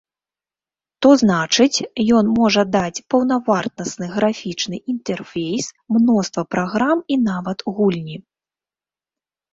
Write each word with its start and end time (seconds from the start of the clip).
То 1.05 1.09
значыць, 1.23 1.79
ён 2.19 2.25
можа 2.39 2.63
даць 2.77 3.03
паўнавартасны 3.13 4.09
графічны 4.15 4.81
інтэрфейс, 4.95 5.65
мноства 5.99 6.43
праграм 6.55 7.05
і 7.17 7.19
нават 7.29 7.59
гульні. 7.77 8.17